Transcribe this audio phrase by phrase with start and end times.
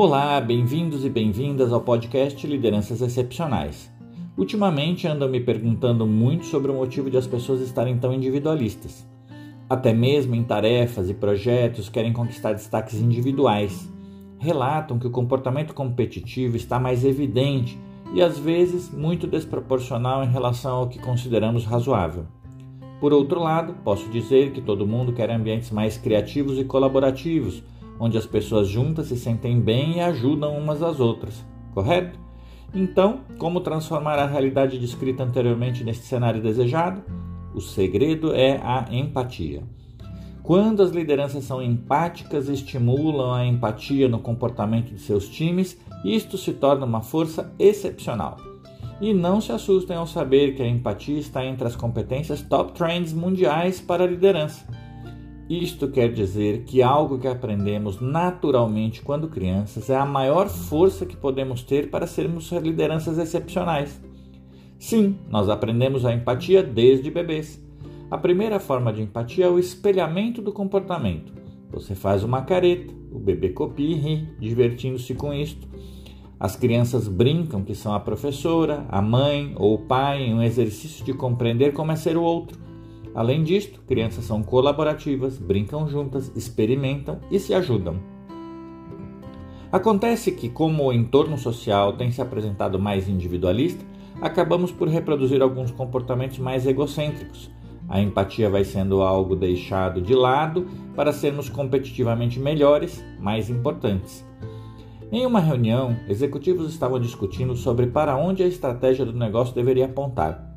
[0.00, 3.90] Olá, bem-vindos e bem-vindas ao podcast Lideranças Excepcionais.
[4.36, 9.04] Ultimamente andam me perguntando muito sobre o motivo de as pessoas estarem tão individualistas.
[9.68, 13.92] Até mesmo em tarefas e projetos querem conquistar destaques individuais.
[14.38, 17.76] Relatam que o comportamento competitivo está mais evidente
[18.14, 22.24] e às vezes muito desproporcional em relação ao que consideramos razoável.
[23.00, 27.64] Por outro lado, posso dizer que todo mundo quer ambientes mais criativos e colaborativos
[27.98, 31.44] onde as pessoas juntas se sentem bem e ajudam umas às outras,
[31.74, 32.18] correto?
[32.74, 37.02] Então, como transformar a realidade descrita anteriormente neste cenário desejado?
[37.54, 39.62] O segredo é a empatia.
[40.42, 46.52] Quando as lideranças são empáticas estimulam a empatia no comportamento de seus times, isto se
[46.52, 48.38] torna uma força excepcional.
[49.00, 53.12] E não se assustem ao saber que a empatia está entre as competências top trends
[53.12, 54.66] mundiais para a liderança.
[55.48, 61.16] Isto quer dizer que algo que aprendemos naturalmente quando crianças é a maior força que
[61.16, 63.98] podemos ter para sermos lideranças excepcionais.
[64.78, 67.64] Sim, nós aprendemos a empatia desde bebês.
[68.10, 71.32] A primeira forma de empatia é o espelhamento do comportamento.
[71.70, 75.66] Você faz uma careta, o bebê copia e ri, divertindo-se com isto.
[76.38, 81.04] As crianças brincam que são a professora, a mãe ou o pai em um exercício
[81.04, 82.67] de compreender como é ser o outro.
[83.14, 87.96] Além disto, crianças são colaborativas, brincam juntas, experimentam e se ajudam.
[89.70, 93.84] Acontece que, como o entorno social tem se apresentado mais individualista,
[94.20, 97.50] acabamos por reproduzir alguns comportamentos mais egocêntricos.
[97.88, 104.26] A empatia vai sendo algo deixado de lado para sermos competitivamente melhores, mais importantes.
[105.10, 110.47] Em uma reunião, executivos estavam discutindo sobre para onde a estratégia do negócio deveria apontar.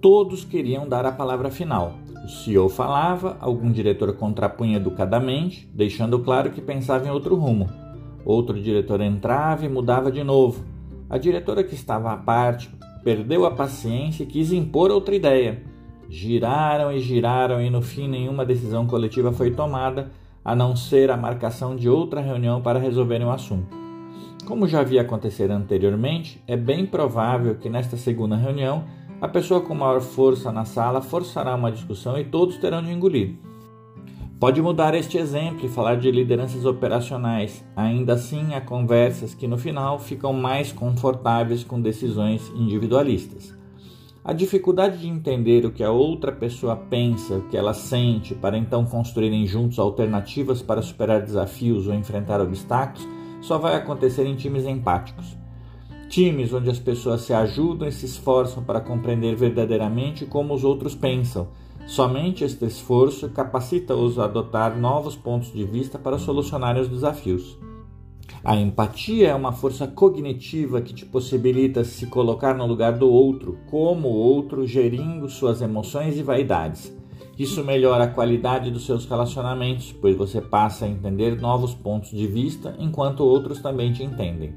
[0.00, 1.94] Todos queriam dar a palavra final.
[2.24, 7.68] O CEO falava, algum diretor contrapunha educadamente, deixando claro que pensava em outro rumo.
[8.24, 10.64] Outro diretor entrava e mudava de novo.
[11.08, 12.68] A diretora que estava à parte
[13.04, 15.62] perdeu a paciência e quis impor outra ideia.
[16.08, 20.10] Giraram e giraram e no fim nenhuma decisão coletiva foi tomada,
[20.44, 23.76] a não ser a marcação de outra reunião para resolverem o assunto.
[24.44, 28.84] Como já havia acontecido anteriormente, é bem provável que nesta segunda reunião
[29.26, 33.34] a pessoa com maior força na sala forçará uma discussão e todos terão de engolir.
[34.38, 37.64] Pode mudar este exemplo e falar de lideranças operacionais.
[37.74, 43.52] Ainda assim, há conversas que no final ficam mais confortáveis com decisões individualistas.
[44.24, 48.56] A dificuldade de entender o que a outra pessoa pensa, o que ela sente, para
[48.56, 53.08] então construírem juntos alternativas para superar desafios ou enfrentar obstáculos,
[53.40, 55.36] só vai acontecer em times empáticos.
[56.08, 60.94] Times onde as pessoas se ajudam e se esforçam para compreender verdadeiramente como os outros
[60.94, 61.48] pensam.
[61.86, 67.58] Somente este esforço capacita-os a adotar novos pontos de vista para solucionar os desafios.
[68.42, 73.58] A empatia é uma força cognitiva que te possibilita se colocar no lugar do outro,
[73.68, 76.92] como o outro, gerindo suas emoções e vaidades.
[77.38, 82.26] Isso melhora a qualidade dos seus relacionamentos, pois você passa a entender novos pontos de
[82.26, 84.54] vista enquanto outros também te entendem.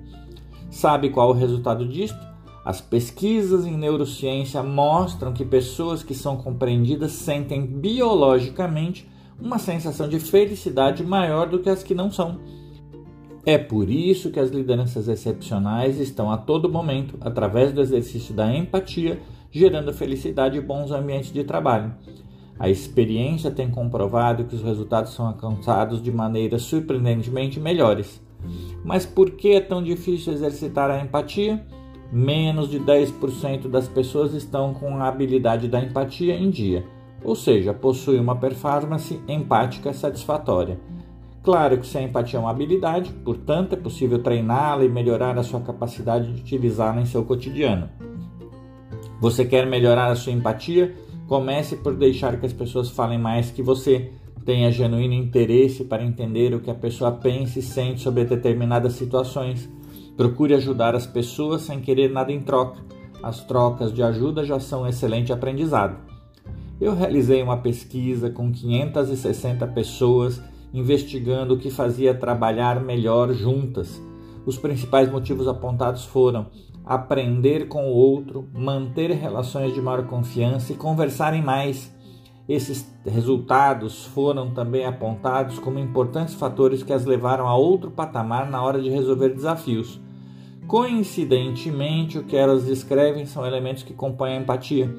[0.69, 2.30] Sabe qual o resultado disto?
[2.63, 9.09] As pesquisas em neurociência mostram que pessoas que são compreendidas sentem biologicamente
[9.41, 12.40] uma sensação de felicidade maior do que as que não são.
[13.46, 18.53] É por isso que as lideranças excepcionais estão a todo momento, através do exercício da
[18.53, 19.19] empatia,
[19.50, 21.96] gerando felicidade e bons ambientes de trabalho.
[22.59, 28.22] A experiência tem comprovado que os resultados são alcançados de maneiras surpreendentemente melhores.
[28.84, 31.66] Mas por que é tão difícil exercitar a empatia?
[32.12, 36.86] Menos de 10% das pessoas estão com a habilidade da empatia em dia,
[37.24, 40.80] ou seja, possuem uma performance empática satisfatória.
[41.44, 45.44] Claro que se a empatia é uma habilidade, portanto, é possível treiná-la e melhorar a
[45.44, 47.90] sua capacidade de utilizá-la em seu cotidiano.
[49.22, 50.96] Você quer melhorar a sua empatia?
[51.28, 54.12] Comece por deixar que as pessoas falem mais que você,
[54.45, 59.69] Tenha genuíno interesse para entender o que a pessoa pensa e sente sobre determinadas situações.
[60.15, 62.81] Procure ajudar as pessoas sem querer nada em troca.
[63.21, 65.97] As trocas de ajuda já são um excelente aprendizado.
[66.80, 70.41] Eu realizei uma pesquisa com 560 pessoas
[70.74, 74.01] investigando o que fazia trabalhar melhor juntas.
[74.45, 76.47] Os principais motivos apontados foram
[76.86, 81.94] aprender com o outro, manter relações de maior confiança e conversarem mais.
[82.50, 88.62] Esses resultados foram também apontados como importantes fatores que as levaram a outro patamar na
[88.62, 90.01] hora de resolver desafios.
[90.68, 94.94] Coincidentemente, o que elas descrevem são elementos que compõem a empatia.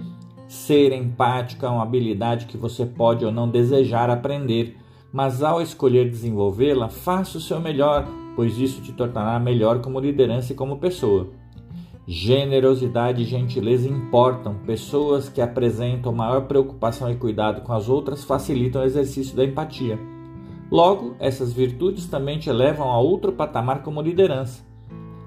[0.47, 4.77] Ser empático é uma habilidade que você pode ou não desejar aprender,
[5.13, 8.07] mas ao escolher desenvolvê-la, faça o seu melhor
[8.41, 11.29] pois isso te tornará melhor como liderança e como pessoa.
[12.13, 14.57] Generosidade e gentileza importam.
[14.67, 19.97] Pessoas que apresentam maior preocupação e cuidado com as outras facilitam o exercício da empatia.
[20.69, 24.61] Logo, essas virtudes também te levam a outro patamar como liderança.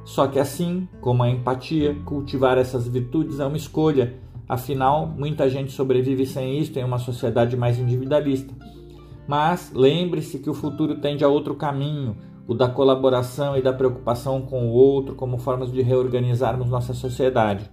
[0.03, 4.15] Só que assim como a empatia, cultivar essas virtudes é uma escolha.
[4.45, 8.53] Afinal, muita gente sobrevive sem isto em uma sociedade mais individualista.
[9.25, 14.41] Mas lembre-se que o futuro tende a outro caminho, o da colaboração e da preocupação
[14.41, 17.69] com o outro como formas de reorganizarmos nossa sociedade.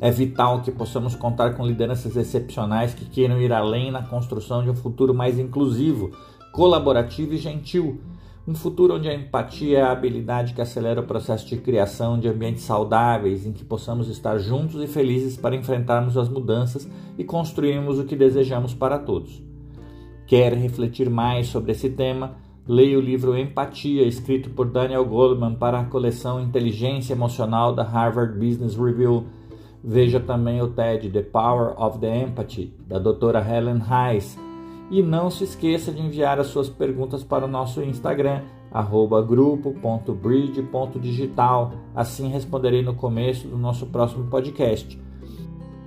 [0.00, 4.70] É vital que possamos contar com lideranças excepcionais que queiram ir além na construção de
[4.70, 6.12] um futuro mais inclusivo,
[6.52, 8.00] colaborativo e gentil.
[8.46, 12.28] Um futuro onde a empatia é a habilidade que acelera o processo de criação de
[12.28, 16.88] ambientes saudáveis em que possamos estar juntos e felizes para enfrentarmos as mudanças
[17.18, 19.42] e construirmos o que desejamos para todos.
[20.26, 22.36] Quer refletir mais sobre esse tema?
[22.68, 28.34] Leia o livro Empatia, escrito por Daniel Goleman para a coleção Inteligência Emocional da Harvard
[28.34, 29.24] Business Review.
[29.82, 34.38] Veja também o TED The Power of the Empathy, da doutora Helen Hayes.
[34.90, 38.42] E não se esqueça de enviar as suas perguntas para o nosso Instagram,
[39.26, 41.72] grupo.bridge.digital.
[41.94, 45.00] Assim responderei no começo do nosso próximo podcast.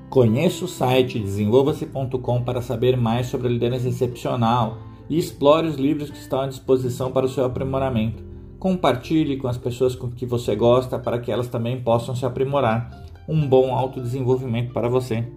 [0.10, 6.10] Conheça o site desenvolva-se.com para saber mais sobre a liderança excepcional e explore os livros
[6.10, 8.24] que estão à disposição para o seu aprimoramento.
[8.58, 13.04] Compartilhe com as pessoas com que você gosta para que elas também possam se aprimorar.
[13.28, 15.28] Um bom autodesenvolvimento para você.